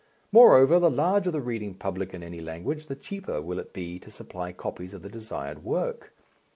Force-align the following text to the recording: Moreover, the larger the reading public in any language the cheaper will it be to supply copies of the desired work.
Moreover, 0.31 0.79
the 0.79 0.89
larger 0.89 1.29
the 1.29 1.41
reading 1.41 1.75
public 1.75 2.11
in 2.11 2.23
any 2.23 2.39
language 2.41 2.87
the 2.87 2.95
cheaper 2.95 3.39
will 3.39 3.59
it 3.59 3.71
be 3.71 3.99
to 3.99 4.09
supply 4.09 4.51
copies 4.51 4.95
of 4.95 5.03
the 5.03 5.09
desired 5.09 5.63
work. 5.63 6.11